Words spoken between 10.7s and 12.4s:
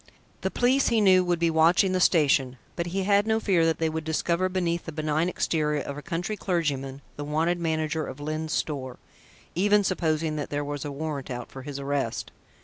a warrant out for his arrest.